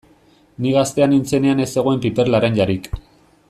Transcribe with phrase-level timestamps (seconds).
[0.65, 2.91] Ni gaztea nintzenean ez zegoen piper laranjarik.